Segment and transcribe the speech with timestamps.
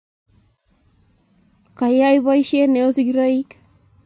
[1.77, 3.51] Kagoyey boisiet ne o sigiroik